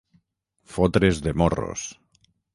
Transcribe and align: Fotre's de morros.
Fotre's 0.77 1.21
de 1.27 1.35
morros. 1.43 1.87